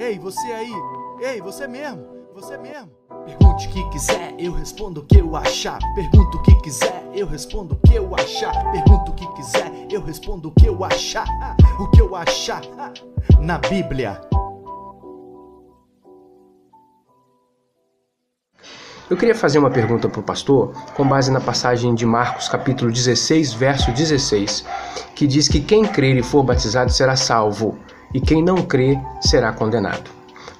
Ei, 0.00 0.18
você 0.18 0.50
aí! 0.50 0.72
Ei, 1.20 1.42
você 1.42 1.68
mesmo! 1.68 2.06
Você 2.34 2.56
mesmo! 2.56 2.90
Pergunte 3.26 3.68
o 3.68 3.70
que 3.70 3.90
quiser, 3.90 4.34
eu 4.38 4.50
respondo 4.50 5.02
o 5.02 5.04
que 5.04 5.18
eu 5.18 5.36
achar. 5.36 5.78
Pergunta 5.94 6.38
o 6.38 6.42
que 6.42 6.58
quiser, 6.62 7.06
eu 7.14 7.26
respondo 7.26 7.74
o 7.74 7.78
que 7.86 7.96
eu 7.96 8.14
achar. 8.14 8.72
Pergunta 8.72 9.10
o 9.10 9.14
que 9.14 9.26
quiser, 9.34 9.70
eu 9.92 10.02
respondo 10.02 10.48
o 10.48 10.52
que 10.52 10.64
eu 10.64 10.82
achar. 10.82 11.26
O 11.78 11.90
que 11.90 12.00
eu 12.00 12.14
achar 12.16 12.62
na 13.40 13.58
Bíblia. 13.58 14.20
Eu 19.10 19.16
queria 19.16 19.34
fazer 19.34 19.58
uma 19.58 19.72
pergunta 19.72 20.08
para 20.08 20.20
o 20.20 20.22
pastor 20.22 20.72
com 20.94 21.04
base 21.04 21.32
na 21.32 21.40
passagem 21.40 21.96
de 21.96 22.06
Marcos, 22.06 22.48
capítulo 22.48 22.92
16, 22.92 23.52
verso 23.54 23.90
16, 23.90 24.64
que 25.16 25.26
diz 25.26 25.48
que 25.48 25.58
quem 25.58 25.84
crer 25.84 26.16
e 26.16 26.22
for 26.22 26.44
batizado 26.44 26.92
será 26.92 27.16
salvo, 27.16 27.76
e 28.14 28.20
quem 28.20 28.40
não 28.40 28.58
crer 28.58 28.96
será 29.20 29.52
condenado. 29.52 30.08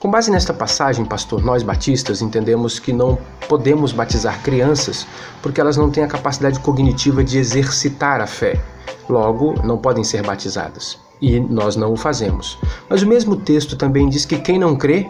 Com 0.01 0.11
base 0.11 0.33
nesta 0.33 0.53
passagem, 0.53 1.05
pastor, 1.05 1.45
nós 1.45 1.63
batistas 1.63 2.23
entendemos 2.23 2.81
que 2.81 2.93
não 2.93 3.17
podemos 3.49 3.93
batizar 3.93 4.43
crianças 4.43 5.07
porque 5.41 5.61
elas 5.61 5.77
não 5.77 5.89
têm 5.89 6.03
a 6.03 6.09
capacidade 6.09 6.59
cognitiva 6.59 7.23
de 7.23 7.39
exercitar 7.39 8.21
a 8.21 8.27
fé. 8.27 8.61
Logo, 9.09 9.63
não 9.63 9.79
podem 9.79 10.03
ser 10.03 10.25
batizadas. 10.25 10.99
E 11.23 11.39
nós 11.39 11.77
não 11.77 11.93
o 11.93 11.97
fazemos. 11.97 12.59
Mas 12.89 13.01
o 13.01 13.07
mesmo 13.07 13.37
texto 13.37 13.77
também 13.77 14.09
diz 14.09 14.25
que 14.25 14.41
quem 14.41 14.59
não 14.59 14.75
crê 14.75 15.07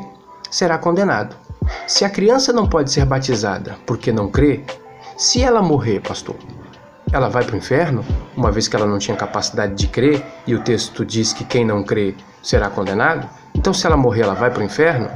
será 0.51 0.77
condenado. 0.77 1.34
Se 1.87 2.05
a 2.05 2.10
criança 2.10 2.52
não 2.52 2.66
pode 2.66 2.91
ser 2.91 3.05
batizada 3.05 3.77
porque 3.87 4.12
não 4.12 4.30
crê, 4.30 4.65
se 5.16 5.42
ela 5.42 5.61
morrer, 5.61 6.01
pastor, 6.01 6.37
ela 7.12 7.28
vai 7.28 7.45
para 7.45 7.55
o 7.55 7.59
inferno, 7.59 8.05
uma 8.37 8.51
vez 8.51 8.69
que 8.69 8.77
ela 8.77 8.87
não 8.87 8.98
tinha 8.98 9.16
capacidade 9.16 9.75
de 9.75 9.88
crer 9.88 10.25
e 10.47 10.55
o 10.55 10.62
texto 10.62 11.05
diz 11.05 11.33
que 11.33 11.45
quem 11.45 11.64
não 11.64 11.83
crê 11.83 12.14
será 12.42 12.70
condenado? 12.70 13.28
Então, 13.55 13.75
se 13.75 13.87
ela 13.87 13.97
morrer, 13.97 14.23
ela 14.23 14.34
vai 14.34 14.51
para 14.51 14.62
o 14.62 14.64
inferno? 14.64 15.11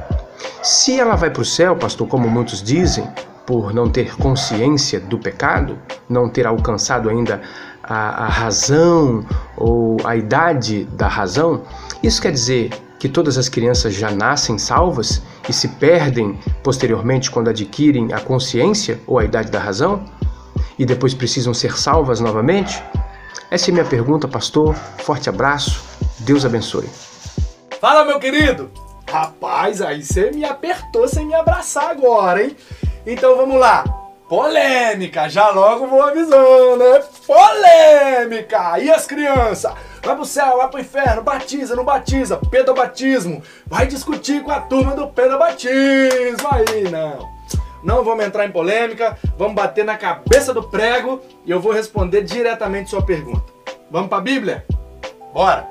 Se 0.61 0.99
ela 0.99 1.15
vai 1.15 1.29
para 1.29 1.41
o 1.41 1.45
céu, 1.45 1.75
pastor, 1.75 2.07
como 2.07 2.29
muitos 2.29 2.61
dizem, 2.61 3.07
por 3.45 3.73
não 3.73 3.89
ter 3.89 4.15
consciência 4.17 4.99
do 4.99 5.17
pecado, 5.17 5.77
não 6.09 6.29
ter 6.29 6.45
alcançado 6.45 7.09
ainda 7.09 7.41
a, 7.83 8.25
a 8.25 8.27
razão 8.27 9.25
ou 9.55 9.97
a 10.03 10.15
idade 10.15 10.85
da 10.85 11.07
razão, 11.07 11.61
isso 12.01 12.21
quer 12.21 12.31
dizer 12.31 12.71
que 12.99 13.09
todas 13.09 13.37
as 13.37 13.49
crianças 13.49 13.93
já 13.93 14.11
nascem 14.11 14.57
salvas 14.57 15.21
e 15.47 15.53
se 15.53 15.67
perdem 15.67 16.39
posteriormente 16.63 17.29
quando 17.29 17.49
adquirem 17.49 18.13
a 18.13 18.19
consciência 18.19 18.99
ou 19.05 19.19
a 19.19 19.25
idade 19.25 19.51
da 19.51 19.59
razão? 19.59 20.05
E 20.77 20.85
depois 20.85 21.13
precisam 21.13 21.53
ser 21.53 21.77
salvas 21.77 22.19
novamente? 22.19 22.81
Essa 23.49 23.69
é 23.69 23.73
minha 23.73 23.85
pergunta, 23.85 24.27
pastor. 24.27 24.75
Forte 24.99 25.29
abraço. 25.29 25.83
Deus 26.19 26.45
abençoe. 26.45 26.89
Fala, 27.79 28.03
meu 28.03 28.19
querido! 28.19 28.71
Rapaz, 29.09 29.81
aí 29.81 30.03
você 30.03 30.31
me 30.31 30.43
apertou 30.43 31.07
sem 31.07 31.25
me 31.25 31.35
abraçar 31.35 31.91
agora, 31.91 32.43
hein? 32.43 32.55
Então 33.05 33.37
vamos 33.37 33.59
lá. 33.59 33.83
Polêmica, 34.27 35.29
já 35.29 35.51
logo 35.51 35.85
vou 35.85 36.01
avisando, 36.01 36.77
né? 36.77 37.03
Polêmica! 37.27 38.79
E 38.79 38.89
as 38.89 39.05
crianças? 39.05 39.71
Vai 40.05 40.15
pro 40.15 40.23
céu, 40.23 40.57
vai 40.57 40.69
pro 40.69 40.79
inferno, 40.79 41.23
batiza, 41.23 41.75
não 41.75 41.83
batiza, 41.83 42.37
pedobatismo. 42.37 43.41
Vai 43.65 43.87
discutir 43.87 44.43
com 44.43 44.51
a 44.51 44.59
turma 44.59 44.95
do 44.95 45.07
pedobatismo 45.07 46.47
aí, 46.51 46.83
não. 46.91 47.27
Não 47.83 48.03
vamos 48.03 48.23
entrar 48.23 48.45
em 48.45 48.51
polêmica, 48.51 49.17
vamos 49.35 49.55
bater 49.55 49.83
na 49.83 49.97
cabeça 49.97 50.53
do 50.53 50.61
prego 50.61 51.21
e 51.43 51.49
eu 51.49 51.59
vou 51.59 51.71
responder 51.73 52.21
diretamente 52.21 52.91
sua 52.91 53.01
pergunta. 53.01 53.51
Vamos 53.89 54.09
pra 54.09 54.21
Bíblia? 54.21 54.63
Bora! 55.33 55.67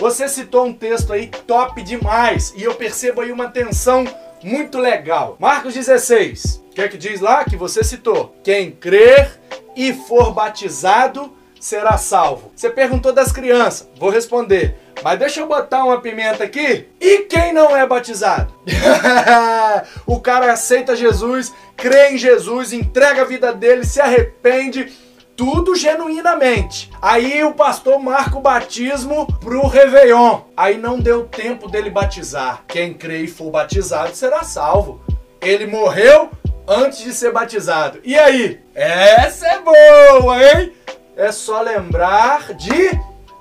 Você 0.00 0.26
citou 0.26 0.66
um 0.66 0.72
texto 0.72 1.12
aí 1.12 1.28
top 1.28 1.82
demais 1.84 2.52
e 2.56 2.64
eu 2.64 2.74
percebo 2.74 3.20
aí 3.20 3.30
uma 3.30 3.48
tensão 3.48 4.04
muito 4.42 4.76
legal. 4.76 5.36
Marcos 5.38 5.74
16, 5.74 6.64
o 6.66 6.74
que 6.74 6.80
é 6.80 6.88
que 6.88 6.98
diz 6.98 7.20
lá? 7.20 7.44
Que 7.44 7.56
você 7.56 7.84
citou. 7.84 8.34
Quem 8.42 8.72
crer 8.72 9.40
e 9.76 9.94
for 9.94 10.32
batizado 10.32 11.32
será 11.62 11.96
salvo. 11.96 12.50
Você 12.56 12.68
perguntou 12.68 13.12
das 13.12 13.30
crianças, 13.30 13.88
vou 13.96 14.10
responder. 14.10 14.76
Mas 15.00 15.16
deixa 15.16 15.40
eu 15.40 15.46
botar 15.46 15.84
uma 15.84 16.00
pimenta 16.00 16.42
aqui. 16.42 16.88
E 17.00 17.18
quem 17.20 17.52
não 17.52 17.76
é 17.76 17.86
batizado? 17.86 18.52
o 20.04 20.18
cara 20.18 20.52
aceita 20.52 20.96
Jesus, 20.96 21.54
crê 21.76 22.10
em 22.10 22.18
Jesus, 22.18 22.72
entrega 22.72 23.22
a 23.22 23.24
vida 23.24 23.52
dele, 23.52 23.84
se 23.84 24.00
arrepende, 24.00 24.92
tudo 25.36 25.76
genuinamente. 25.76 26.90
Aí 27.00 27.44
o 27.44 27.54
pastor 27.54 28.00
marca 28.00 28.36
o 28.36 28.42
batismo 28.42 29.28
pro 29.38 29.68
Réveillon. 29.68 30.40
Aí 30.56 30.76
não 30.76 30.98
deu 30.98 31.28
tempo 31.28 31.68
dele 31.68 31.90
batizar. 31.90 32.64
Quem 32.66 32.92
crê 32.92 33.22
e 33.22 33.28
for 33.28 33.52
batizado 33.52 34.16
será 34.16 34.42
salvo. 34.42 35.00
Ele 35.40 35.68
morreu 35.68 36.28
antes 36.66 37.04
de 37.04 37.12
ser 37.12 37.32
batizado. 37.32 38.00
E 38.02 38.18
aí? 38.18 38.60
Essa 38.74 39.46
é 39.46 39.60
boa, 39.60 40.42
hein? 40.42 40.72
É 41.16 41.30
só 41.30 41.60
lembrar 41.60 42.54
de 42.54 42.90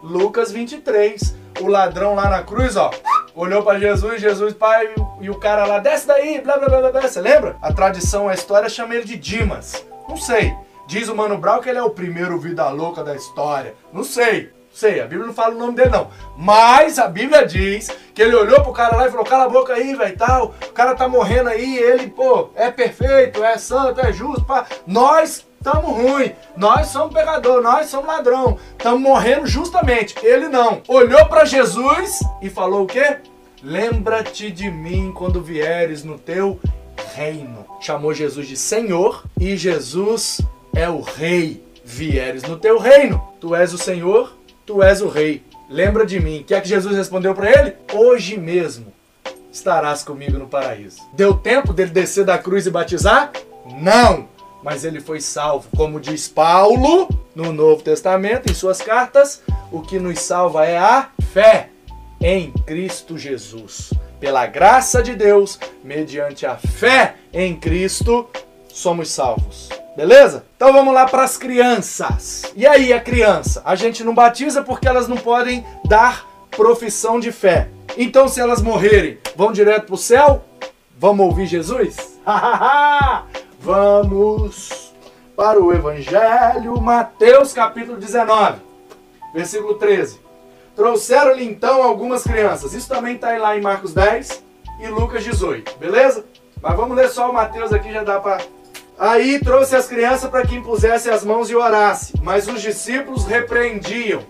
Lucas 0.01 0.51
23. 0.51 1.35
O 1.59 1.67
ladrão 1.67 2.15
lá 2.15 2.29
na 2.29 2.41
cruz, 2.41 2.75
ó, 2.75 2.91
olhou 3.35 3.63
para 3.63 3.79
Jesus, 3.79 4.19
Jesus, 4.19 4.53
pai, 4.53 4.93
e 5.19 5.29
o 5.29 5.35
cara 5.35 5.65
lá, 5.65 5.79
desce 5.79 6.07
daí, 6.07 6.41
blá 6.41 6.57
blá 6.57 6.67
blá 6.67 6.91
blá. 6.91 7.01
Você 7.01 7.21
lembra? 7.21 7.55
A 7.61 7.71
tradição, 7.71 8.27
a 8.27 8.33
história 8.33 8.69
chama 8.69 8.95
ele 8.95 9.05
de 9.05 9.17
Dimas. 9.17 9.85
Não 10.07 10.17
sei. 10.17 10.53
Diz 10.87 11.07
o 11.07 11.15
Mano 11.15 11.37
Brown 11.37 11.61
que 11.61 11.69
ele 11.69 11.77
é 11.77 11.83
o 11.83 11.91
primeiro 11.91 12.37
vida 12.39 12.67
louca 12.69 13.03
da 13.03 13.15
história. 13.15 13.75
Não 13.93 14.03
sei. 14.03 14.51
Sei, 14.73 15.01
a 15.01 15.03
Bíblia 15.03 15.27
não 15.27 15.33
fala 15.33 15.53
o 15.53 15.57
nome 15.57 15.75
dele 15.75 15.89
não. 15.89 16.09
Mas 16.37 16.97
a 16.97 17.07
Bíblia 17.07 17.45
diz 17.45 17.89
que 18.15 18.21
ele 18.21 18.35
olhou 18.35 18.63
pro 18.63 18.71
cara 18.71 18.95
lá 18.95 19.05
e 19.05 19.11
falou: 19.11 19.25
"Cala 19.25 19.43
a 19.43 19.49
boca 19.49 19.73
aí, 19.73 19.93
velho, 19.95 20.17
tal. 20.17 20.55
O 20.67 20.71
cara 20.71 20.95
tá 20.95 21.09
morrendo 21.09 21.49
aí, 21.49 21.77
ele, 21.77 22.07
pô, 22.09 22.49
é 22.55 22.71
perfeito, 22.71 23.43
é 23.43 23.57
santo, 23.57 23.99
é 23.99 24.13
justo, 24.13 24.45
pá. 24.45 24.65
Nós 24.87 25.45
estamos 25.61 25.91
ruim. 25.91 26.31
Nós 26.57 26.87
somos 26.87 27.13
pecador, 27.13 27.61
nós 27.61 27.87
somos 27.87 28.07
ladrão. 28.07 28.57
Estamos 28.71 29.01
morrendo 29.01 29.47
justamente. 29.47 30.15
Ele 30.23 30.47
não. 30.49 30.81
Olhou 30.87 31.25
para 31.27 31.45
Jesus 31.45 32.19
e 32.41 32.49
falou 32.49 32.83
o 32.83 32.87
quê? 32.87 33.17
Lembra-te 33.63 34.51
de 34.51 34.69
mim 34.71 35.13
quando 35.15 35.41
vieres 35.41 36.03
no 36.03 36.17
teu 36.17 36.59
reino. 37.15 37.65
Chamou 37.79 38.13
Jesus 38.13 38.47
de 38.47 38.57
Senhor 38.57 39.23
e 39.39 39.55
Jesus 39.55 40.41
é 40.75 40.89
o 40.89 40.99
rei. 40.99 41.63
Vieres 41.85 42.43
no 42.43 42.57
teu 42.57 42.79
reino. 42.79 43.21
Tu 43.39 43.55
és 43.55 43.73
o 43.73 43.77
Senhor 43.77 44.41
tu 44.71 44.81
és 44.81 45.01
o 45.01 45.09
rei. 45.09 45.43
Lembra 45.69 46.05
de 46.05 46.19
mim. 46.19 46.39
O 46.39 46.43
que 46.43 46.53
é 46.53 46.61
que 46.61 46.67
Jesus 46.69 46.95
respondeu 46.95 47.33
para 47.33 47.49
ele? 47.51 47.75
Hoje 47.93 48.37
mesmo 48.37 48.87
estarás 49.51 50.03
comigo 50.03 50.37
no 50.37 50.47
paraíso. 50.47 51.01
Deu 51.13 51.33
tempo 51.33 51.73
dele 51.73 51.91
descer 51.91 52.23
da 52.23 52.37
cruz 52.37 52.65
e 52.65 52.71
batizar? 52.71 53.31
Não! 53.81 54.29
Mas 54.63 54.83
ele 54.83 54.99
foi 54.99 55.19
salvo. 55.19 55.67
Como 55.75 55.99
diz 55.99 56.27
Paulo 56.27 57.09
no 57.35 57.51
Novo 57.51 57.81
Testamento, 57.81 58.51
em 58.51 58.53
suas 58.53 58.81
cartas, 58.81 59.41
o 59.71 59.81
que 59.81 59.99
nos 59.99 60.19
salva 60.19 60.65
é 60.65 60.77
a 60.77 61.09
fé 61.31 61.69
em 62.19 62.51
Cristo 62.51 63.17
Jesus. 63.17 63.93
Pela 64.19 64.45
graça 64.45 65.01
de 65.01 65.15
Deus, 65.15 65.59
mediante 65.83 66.45
a 66.45 66.55
fé 66.55 67.15
em 67.33 67.55
Cristo, 67.55 68.29
somos 68.67 69.09
salvos. 69.09 69.69
Beleza? 69.95 70.45
Então 70.55 70.71
vamos 70.71 70.93
lá 70.93 71.05
para 71.05 71.23
as 71.23 71.37
crianças. 71.37 72.43
E 72.55 72.65
aí, 72.65 72.93
a 72.93 72.99
criança? 72.99 73.61
A 73.65 73.75
gente 73.75 74.03
não 74.03 74.13
batiza 74.13 74.61
porque 74.61 74.87
elas 74.87 75.07
não 75.07 75.17
podem 75.17 75.65
dar 75.85 76.25
profissão 76.51 77.19
de 77.19 77.31
fé. 77.31 77.69
Então, 77.97 78.27
se 78.27 78.39
elas 78.39 78.61
morrerem, 78.61 79.17
vão 79.35 79.51
direto 79.51 79.87
para 79.87 79.95
o 79.95 79.97
céu? 79.97 80.43
Vamos 80.97 81.25
ouvir 81.25 81.47
Jesus? 81.47 82.19
vamos 83.61 84.91
para 85.35 85.61
o 85.61 85.71
Evangelho, 85.71 86.81
Mateus 86.81 87.53
capítulo 87.53 87.97
19, 87.97 88.59
versículo 89.33 89.75
13. 89.75 90.19
Trouxeram-lhe 90.75 91.45
então 91.45 91.83
algumas 91.83 92.23
crianças. 92.23 92.73
Isso 92.73 92.89
também 92.89 93.15
está 93.15 93.37
lá 93.37 93.55
em 93.55 93.61
Marcos 93.61 93.93
10 93.93 94.43
e 94.79 94.87
Lucas 94.87 95.23
18, 95.23 95.77
beleza? 95.77 96.25
Mas 96.61 96.75
vamos 96.75 96.97
ler 96.97 97.09
só 97.09 97.29
o 97.29 97.33
Mateus 97.33 97.71
aqui, 97.71 97.91
já 97.91 98.03
dá 98.03 98.19
para 98.19 98.41
Aí 98.97 99.39
trouxe 99.39 99.75
as 99.75 99.87
crianças 99.87 100.29
para 100.29 100.45
que 100.45 100.55
impusesse 100.55 101.09
as 101.09 101.23
mãos 101.23 101.49
e 101.49 101.55
orasse. 101.55 102.13
Mas 102.21 102.47
os 102.47 102.61
discípulos 102.61 103.25
repreendiam. 103.25 104.23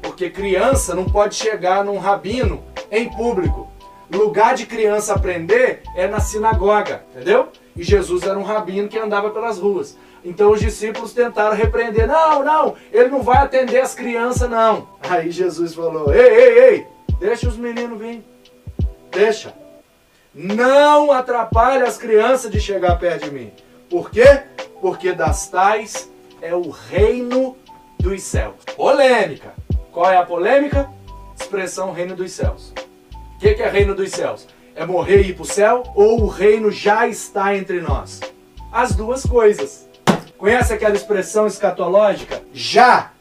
Porque 0.00 0.30
criança 0.30 0.94
não 0.94 1.04
pode 1.04 1.34
chegar 1.34 1.84
num 1.84 1.98
rabino 1.98 2.62
em 2.90 3.10
público. 3.10 3.70
Lugar 4.10 4.54
de 4.54 4.64
criança 4.64 5.14
aprender 5.14 5.82
é 5.94 6.06
na 6.06 6.18
sinagoga, 6.18 7.04
entendeu? 7.10 7.48
E 7.76 7.82
Jesus 7.82 8.22
era 8.22 8.38
um 8.38 8.42
rabino 8.42 8.88
que 8.88 8.98
andava 8.98 9.30
pelas 9.30 9.58
ruas. 9.58 9.96
Então 10.24 10.52
os 10.52 10.60
discípulos 10.60 11.12
tentaram 11.12 11.56
repreender. 11.56 12.06
Não, 12.06 12.44
não, 12.44 12.74
ele 12.92 13.08
não 13.08 13.22
vai 13.22 13.38
atender 13.38 13.80
as 13.80 13.94
crianças, 13.94 14.48
não. 14.48 14.88
Aí 15.02 15.30
Jesus 15.30 15.74
falou: 15.74 16.12
Ei, 16.12 16.28
ei, 16.28 16.58
ei, 16.58 16.86
deixa 17.18 17.48
os 17.48 17.56
meninos 17.56 17.98
vir. 17.98 18.24
Deixa. 19.10 19.52
Não 20.34 21.12
atrapalhe 21.12 21.84
as 21.84 21.96
crianças 21.96 22.50
de 22.50 22.60
chegar 22.60 22.98
perto 22.98 23.26
de 23.26 23.30
mim. 23.30 23.52
Por 23.88 24.10
quê? 24.10 24.42
Porque 24.80 25.12
das 25.12 25.48
tais 25.48 26.10
é 26.40 26.54
o 26.54 26.70
reino 26.70 27.56
dos 28.00 28.22
céus. 28.22 28.56
Polêmica. 28.76 29.54
Qual 29.92 30.10
é 30.10 30.16
a 30.16 30.26
polêmica? 30.26 30.90
Expressão 31.38 31.92
reino 31.92 32.16
dos 32.16 32.32
céus. 32.32 32.72
O 33.36 33.38
que, 33.38 33.54
que 33.54 33.62
é 33.62 33.68
reino 33.68 33.94
dos 33.94 34.10
céus? 34.10 34.48
É 34.76 34.84
morrer 34.84 35.22
e 35.22 35.30
ir 35.30 35.34
para 35.34 35.42
o 35.42 35.46
céu 35.46 35.84
ou 35.94 36.22
o 36.22 36.26
reino 36.26 36.68
já 36.68 37.06
está 37.06 37.56
entre 37.56 37.80
nós? 37.80 38.20
As 38.72 38.92
duas 38.92 39.24
coisas. 39.24 39.88
Conhece 40.36 40.72
aquela 40.72 40.96
expressão 40.96 41.46
escatológica? 41.46 42.42
Já 42.52 43.12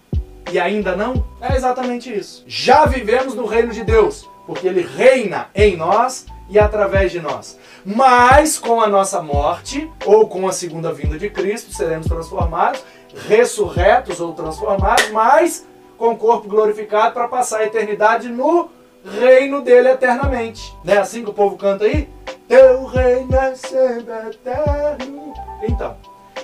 e 0.52 0.60
ainda 0.60 0.96
não? 0.96 1.24
É 1.40 1.56
exatamente 1.56 2.12
isso. 2.12 2.44
Já 2.48 2.86
vivemos 2.86 3.36
no 3.36 3.46
reino 3.46 3.72
de 3.72 3.84
Deus, 3.84 4.28
porque 4.48 4.68
ele 4.68 4.82
reina 4.82 5.48
em 5.54 5.78
nós 5.78 6.26
e 6.50 6.58
através 6.58 7.12
de 7.12 7.20
nós. 7.20 7.60
Mas 7.86 8.58
com 8.58 8.82
a 8.82 8.88
nossa 8.88 9.22
morte, 9.22 9.88
ou 10.06 10.28
com 10.28 10.48
a 10.48 10.52
segunda 10.52 10.92
vinda 10.92 11.20
de 11.20 11.30
Cristo, 11.30 11.72
seremos 11.72 12.08
transformados, 12.08 12.84
ressurretos 13.28 14.20
ou 14.20 14.34
transformados, 14.34 15.10
mas 15.12 15.68
com 16.00 16.18
corpo 16.18 16.48
glorificado 16.48 17.14
para 17.14 17.28
passar 17.28 17.60
a 17.60 17.66
eternidade 17.66 18.28
no 18.28 18.70
reino 19.04 19.62
dele 19.62 19.90
eternamente. 19.90 20.76
Não 20.84 20.94
é 20.94 20.98
assim 20.98 21.24
que 21.24 21.30
o 21.30 21.34
povo 21.34 21.58
canta 21.58 21.86
aí? 21.86 22.10
Teu 22.48 22.86
reino 22.86 23.36
é 23.36 23.56
sempre 23.56 24.14
eterno. 24.30 25.34
Então, 25.64 25.96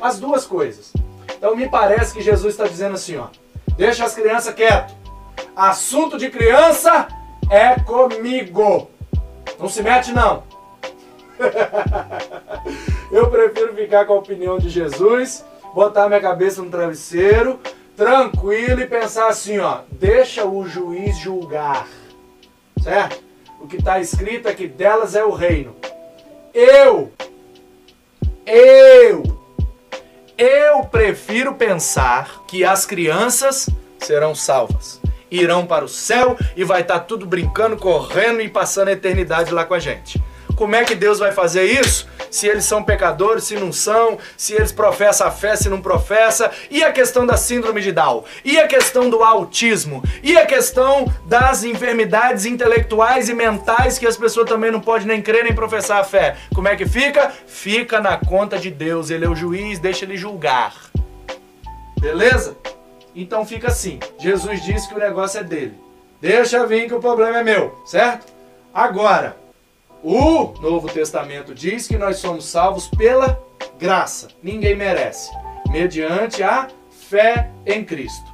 as 0.02 0.20
duas 0.20 0.46
coisas. 0.46 0.94
Então 1.38 1.56
me 1.56 1.70
parece 1.70 2.14
que 2.14 2.22
Jesus 2.22 2.54
está 2.54 2.66
dizendo 2.66 2.96
assim, 2.96 3.18
ó, 3.18 3.28
deixa 3.78 4.04
as 4.06 4.14
crianças 4.14 4.54
quieto. 4.54 4.94
Assunto 5.56 6.18
de 6.18 6.30
criança 6.30 7.08
é 7.50 7.80
comigo. 7.80 8.90
Não 9.60 9.68
se 9.68 9.82
mete 9.82 10.12
não. 10.12 10.44
Eu 13.12 13.30
prefiro 13.30 13.74
ficar 13.74 14.06
com 14.06 14.14
a 14.14 14.18
opinião 14.18 14.60
de 14.60 14.70
Jesus, 14.70 15.44
botar 15.74 16.08
minha 16.08 16.22
cabeça 16.22 16.62
no 16.62 16.70
travesseiro, 16.70 17.60
tranquilo 17.96 18.82
e 18.82 18.88
pensar 18.88 19.28
assim, 19.28 19.60
ó, 19.60 19.80
deixa 19.92 20.46
o 20.46 20.68
juiz 20.68 21.18
julgar. 21.18 21.88
Certo? 22.90 23.24
O 23.60 23.68
que 23.68 23.76
está 23.76 24.00
escrito 24.00 24.48
é 24.48 24.54
que 24.56 24.68
delas 24.68 25.14
é 25.14 25.24
o 25.24 25.30
reino. 25.30 25.76
Eu, 26.52 27.12
eu, 28.48 29.24
eu 30.36 30.84
prefiro 30.86 31.54
pensar 31.54 32.46
que 32.48 32.66
as 32.66 32.88
crianças 32.88 33.70
serão 34.00 34.34
salvas 34.34 35.00
irão 35.30 35.68
para 35.68 35.86
o 35.86 35.88
céu 35.88 36.36
e 36.58 36.64
vai 36.64 36.82
estar 36.82 36.98
tá 36.98 37.06
tudo 37.06 37.24
brincando, 37.28 37.78
correndo 37.78 38.42
e 38.42 38.50
passando 38.50 38.88
a 38.88 38.94
eternidade 38.94 39.54
lá 39.54 39.64
com 39.64 39.76
a 39.76 39.80
gente. 39.80 40.20
Como 40.60 40.76
é 40.76 40.84
que 40.84 40.94
Deus 40.94 41.20
vai 41.20 41.32
fazer 41.32 41.64
isso? 41.64 42.06
Se 42.30 42.46
eles 42.46 42.66
são 42.66 42.84
pecadores, 42.84 43.46
se 43.46 43.56
não 43.56 43.72
são, 43.72 44.18
se 44.36 44.54
eles 44.54 44.74
professam 44.74 45.26
a 45.26 45.32
fé, 45.32 45.56
se 45.56 45.70
não 45.70 45.82
professa, 45.82 46.52
e 46.70 46.84
a 46.84 46.92
questão 46.92 47.26
da 47.26 47.38
síndrome 47.38 47.80
de 47.80 47.94
Down, 47.94 48.26
e 48.44 48.60
a 48.60 48.68
questão 48.68 49.10
do 49.10 49.24
autismo, 49.24 50.04
e 50.22 50.38
a 50.38 50.46
questão 50.46 51.10
das 51.26 51.64
enfermidades 51.64 52.46
intelectuais 52.46 53.30
e 53.30 53.34
mentais 53.34 53.98
que 53.98 54.06
as 54.06 54.18
pessoas 54.18 54.50
também 54.50 54.70
não 54.70 54.82
podem 54.82 55.08
nem 55.08 55.22
crer 55.22 55.46
nem 55.46 55.56
professar 55.56 56.02
a 56.02 56.04
fé. 56.04 56.36
Como 56.54 56.68
é 56.68 56.76
que 56.76 56.86
fica? 56.86 57.32
Fica 57.48 58.02
na 58.02 58.18
conta 58.18 58.58
de 58.60 58.70
Deus, 58.70 59.10
ele 59.10 59.24
é 59.24 59.30
o 59.30 59.36
juiz, 59.36 59.80
deixa 59.80 60.04
ele 60.04 60.18
julgar. 60.18 60.76
Beleza? 62.02 62.58
Então 63.16 63.46
fica 63.46 63.70
assim. 63.70 63.98
Jesus 64.20 64.62
disse 64.62 64.90
que 64.90 64.96
o 64.96 65.00
negócio 65.00 65.40
é 65.40 65.44
dele. 65.44 65.80
Deixa 66.20 66.68
vir 66.68 66.90
que 66.90 66.94
o 66.94 67.00
problema 67.00 67.38
é 67.38 67.44
meu, 67.46 67.82
certo? 67.86 68.28
Agora, 68.74 69.38
o 70.04 70.54
Novo 70.62 70.88
Testamento 70.88 71.54
diz 71.54 71.88
que 71.88 71.98
nós 71.98 72.18
somos 72.18 72.46
salvos 72.46 72.88
pela 72.88 73.42
graça. 73.78 74.30
Ninguém 74.42 74.76
merece. 74.76 75.30
Mediante 75.70 76.42
a 76.44 76.68
fé 76.90 77.50
em 77.66 77.84
Cristo. 77.84 78.32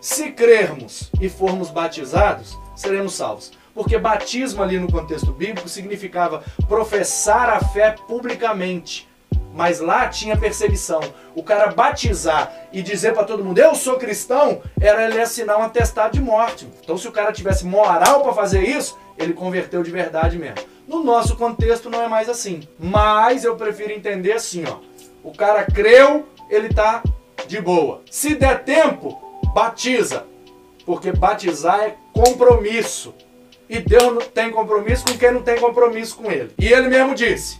Se 0.00 0.32
crermos 0.32 1.10
e 1.20 1.28
formos 1.28 1.70
batizados, 1.70 2.58
seremos 2.74 3.14
salvos. 3.14 3.52
Porque 3.74 3.98
batismo 3.98 4.62
ali 4.62 4.78
no 4.78 4.90
contexto 4.90 5.32
bíblico 5.32 5.68
significava 5.68 6.44
professar 6.68 7.50
a 7.50 7.60
fé 7.60 7.94
publicamente 8.06 9.08
mas 9.54 9.78
lá 9.78 10.08
tinha 10.08 10.36
perseguição. 10.36 11.00
O 11.34 11.42
cara 11.42 11.70
batizar 11.70 12.52
e 12.72 12.82
dizer 12.82 13.14
para 13.14 13.22
todo 13.24 13.44
mundo, 13.44 13.58
eu 13.58 13.74
sou 13.74 13.96
cristão, 13.96 14.60
era 14.80 15.04
ele 15.04 15.20
assinar 15.20 15.58
um 15.58 15.62
atestado 15.62 16.14
de 16.14 16.20
morte. 16.20 16.68
Então, 16.82 16.98
se 16.98 17.06
o 17.06 17.12
cara 17.12 17.32
tivesse 17.32 17.64
moral 17.64 18.22
para 18.22 18.32
fazer 18.32 18.62
isso, 18.62 18.98
ele 19.16 19.32
converteu 19.32 19.82
de 19.82 19.92
verdade 19.92 20.36
mesmo. 20.36 20.73
No 20.86 21.02
nosso 21.02 21.36
contexto 21.36 21.88
não 21.90 22.02
é 22.02 22.08
mais 22.08 22.28
assim. 22.28 22.60
Mas 22.78 23.44
eu 23.44 23.56
prefiro 23.56 23.92
entender 23.92 24.32
assim, 24.32 24.64
ó. 24.66 24.78
O 25.22 25.32
cara 25.32 25.64
creu, 25.64 26.26
ele 26.50 26.72
tá 26.72 27.02
de 27.46 27.60
boa. 27.60 28.02
Se 28.10 28.34
der 28.34 28.64
tempo, 28.64 29.40
batiza. 29.54 30.24
Porque 30.84 31.12
batizar 31.12 31.80
é 31.80 31.96
compromisso. 32.12 33.14
E 33.68 33.78
Deus 33.78 34.12
não 34.12 34.20
tem 34.20 34.50
compromisso 34.50 35.04
com 35.06 35.16
quem 35.16 35.32
não 35.32 35.42
tem 35.42 35.58
compromisso 35.58 36.16
com 36.16 36.30
ele. 36.30 36.52
E 36.58 36.68
ele 36.68 36.88
mesmo 36.88 37.14
disse: 37.14 37.58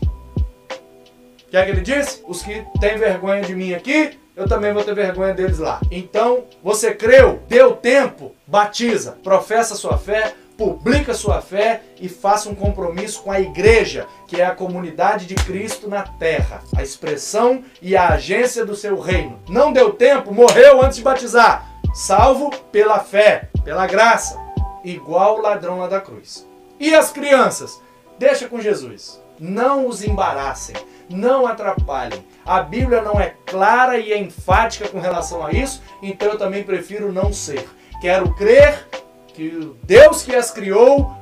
que 1.55 1.59
é 1.59 1.63
que 1.63 1.71
ele 1.71 1.81
disse? 1.81 2.21
Os 2.27 2.41
que 2.41 2.65
têm 2.81 2.97
vergonha 2.97 3.41
de 3.41 3.55
mim 3.55 3.73
aqui, 3.73 4.19
eu 4.35 4.45
também 4.45 4.73
vou 4.73 4.83
ter 4.83 4.93
vergonha 4.93 5.33
deles 5.33 5.57
lá. 5.57 5.79
Então, 5.89 6.43
você 6.61 6.93
creu, 6.93 7.41
deu 7.47 7.71
tempo, 7.71 8.35
batiza, 8.45 9.17
professa 9.23 9.73
sua 9.73 9.97
fé, 9.97 10.33
publica 10.57 11.13
sua 11.13 11.41
fé 11.41 11.81
e 11.99 12.07
faça 12.07 12.49
um 12.49 12.55
compromisso 12.55 13.21
com 13.23 13.31
a 13.31 13.39
igreja, 13.39 14.07
que 14.27 14.41
é 14.41 14.45
a 14.45 14.55
comunidade 14.55 15.25
de 15.25 15.35
Cristo 15.35 15.89
na 15.89 16.03
terra, 16.03 16.61
a 16.75 16.81
expressão 16.81 17.63
e 17.81 17.95
a 17.95 18.09
agência 18.09 18.65
do 18.65 18.75
seu 18.75 18.99
reino. 18.99 19.39
Não 19.49 19.73
deu 19.73 19.93
tempo, 19.93 20.33
morreu 20.33 20.83
antes 20.83 20.97
de 20.97 21.03
batizar. 21.03 21.69
Salvo 21.93 22.49
pela 22.71 22.99
fé, 22.99 23.49
pela 23.63 23.87
graça, 23.87 24.39
igual 24.83 25.37
o 25.37 25.41
ladrão 25.41 25.79
lá 25.79 25.87
da 25.87 26.01
cruz. 26.01 26.47
E 26.79 26.93
as 26.93 27.11
crianças? 27.11 27.81
Deixa 28.17 28.47
com 28.47 28.61
Jesus. 28.61 29.21
Não 29.39 29.87
os 29.87 30.03
embaraçem 30.03 30.75
não 31.09 31.45
atrapalhem. 31.45 32.25
A 32.45 32.61
Bíblia 32.61 33.01
não 33.01 33.19
é 33.19 33.33
clara 33.45 33.97
e 33.97 34.17
enfática 34.17 34.87
com 34.87 34.99
relação 34.99 35.45
a 35.45 35.51
isso, 35.51 35.81
então 36.01 36.29
eu 36.29 36.37
também 36.37 36.63
prefiro 36.63 37.11
não 37.11 37.31
ser. 37.33 37.67
Quero 38.01 38.33
crer 38.33 38.87
que 39.35 39.75
Deus 39.83 40.23
que 40.23 40.33
as 40.33 40.49
criou 40.49 41.13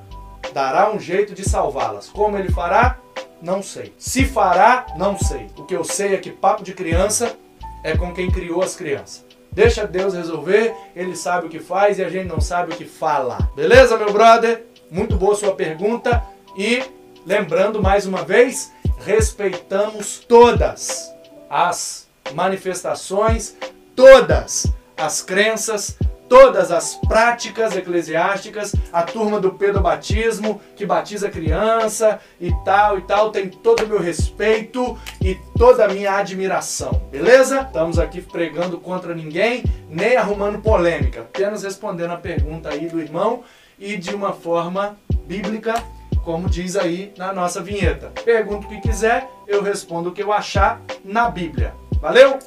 dará 0.54 0.92
um 0.92 1.00
jeito 1.00 1.34
de 1.34 1.48
salvá-las. 1.48 2.10
Como 2.10 2.38
ele 2.38 2.52
fará? 2.52 3.00
Não 3.42 3.64
sei. 3.64 3.94
Se 3.98 4.24
fará, 4.24 4.86
não 4.96 5.18
sei. 5.18 5.48
O 5.58 5.64
que 5.64 5.76
eu 5.76 5.84
sei 5.84 6.14
é 6.14 6.18
que 6.18 6.30
papo 6.30 6.64
de 6.64 6.74
criança 6.74 7.36
é 7.84 7.98
com 7.98 8.14
quem 8.14 8.30
criou 8.30 8.62
as 8.62 8.76
crianças. 8.76 9.26
Deixa 9.52 9.86
Deus 9.86 10.14
resolver, 10.14 10.74
ele 10.96 11.16
sabe 11.16 11.48
o 11.48 11.50
que 11.50 11.60
faz 11.60 12.00
e 12.00 12.04
a 12.04 12.10
gente 12.10 12.28
não 12.28 12.40
sabe 12.40 12.74
o 12.74 12.76
que 12.76 12.86
fala. 12.86 13.38
Beleza, 13.56 13.98
meu 13.98 14.12
brother? 14.12 14.66
Muito 14.90 15.16
boa 15.16 15.36
sua 15.36 15.54
pergunta 15.54 16.24
e 16.58 16.84
lembrando 17.26 17.82
mais 17.82 18.06
uma 18.06 18.24
vez, 18.24 18.72
respeitamos 19.00 20.20
todas 20.20 21.12
as 21.50 22.08
manifestações, 22.34 23.56
todas 23.96 24.68
as 24.98 25.22
crenças, 25.22 25.98
todas 26.34 26.72
as 26.72 26.96
práticas 26.96 27.78
eclesiásticas, 27.78 28.74
a 28.92 29.04
turma 29.04 29.40
do 29.40 29.52
pedobatismo, 29.52 30.60
que 30.76 30.84
batiza 30.84 31.30
criança 31.30 32.20
e 32.42 32.52
tal 32.66 32.98
e 32.98 33.02
tal, 33.02 33.30
tem 33.30 33.50
todo 33.50 33.84
o 33.84 33.88
meu 33.88 34.00
respeito 34.00 34.98
e 35.22 35.38
toda 35.56 35.86
a 35.86 35.88
minha 35.88 36.14
admiração, 36.14 37.04
beleza? 37.12 37.62
Estamos 37.62 38.00
aqui 38.00 38.20
pregando 38.20 38.80
contra 38.80 39.14
ninguém, 39.14 39.64
nem 39.88 40.18
arrumando 40.18 40.60
polêmica, 40.60 41.22
apenas 41.22 41.62
respondendo 41.62 42.14
a 42.14 42.18
pergunta 42.18 42.70
aí 42.70 42.88
do 42.88 43.00
irmão 43.00 43.44
e 43.78 43.96
de 43.96 44.16
uma 44.16 44.34
forma 44.34 44.98
bíblica 45.28 45.76
como 46.24 46.50
diz 46.50 46.76
aí 46.76 47.14
na 47.16 47.32
nossa 47.32 47.62
vinheta. 47.62 48.12
Pergunta 48.26 48.66
o 48.66 48.70
que 48.70 48.82
quiser, 48.82 49.30
eu 49.46 49.62
respondo 49.62 50.10
o 50.10 50.12
que 50.12 50.24
eu 50.24 50.34
achar 50.34 50.82
na 51.06 51.30
Bíblia. 51.30 51.76
Valeu? 52.02 52.40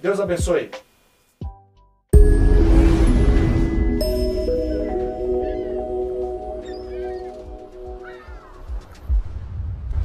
Deus 0.00 0.18
abençoe. 0.18 0.70